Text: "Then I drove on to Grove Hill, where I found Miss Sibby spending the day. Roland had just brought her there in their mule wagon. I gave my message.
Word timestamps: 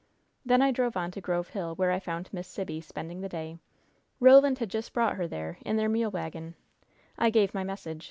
"Then 0.43 0.63
I 0.63 0.71
drove 0.71 0.97
on 0.97 1.11
to 1.11 1.21
Grove 1.21 1.49
Hill, 1.49 1.75
where 1.75 1.91
I 1.91 1.99
found 1.99 2.27
Miss 2.33 2.47
Sibby 2.47 2.81
spending 2.81 3.21
the 3.21 3.29
day. 3.29 3.59
Roland 4.19 4.57
had 4.57 4.69
just 4.71 4.93
brought 4.93 5.15
her 5.17 5.27
there 5.27 5.59
in 5.63 5.77
their 5.77 5.89
mule 5.89 6.09
wagon. 6.09 6.55
I 7.19 7.29
gave 7.29 7.53
my 7.53 7.63
message. 7.63 7.99